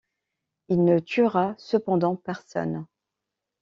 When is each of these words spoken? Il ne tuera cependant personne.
Il 0.69 0.83
ne 0.83 0.97
tuera 0.97 1.53
cependant 1.59 2.15
personne. 2.15 2.87